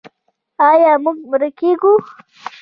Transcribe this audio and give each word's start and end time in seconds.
آیا 0.69 0.93
موږ 1.03 1.17
مړه 1.29 1.49
کیږو؟ 1.59 1.93